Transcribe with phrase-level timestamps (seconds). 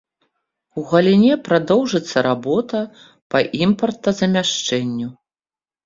[0.79, 2.79] У галіне прадоўжыцца работа
[3.35, 5.07] па імпартазамяшчэнню.